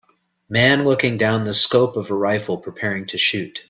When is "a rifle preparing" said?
2.09-3.05